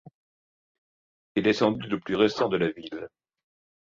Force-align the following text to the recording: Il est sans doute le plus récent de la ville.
Il 1.35 1.47
est 1.47 1.53
sans 1.53 1.73
doute 1.73 1.91
le 1.91 1.99
plus 1.99 2.15
récent 2.15 2.49
de 2.49 2.57
la 2.57 2.71
ville. 2.71 3.07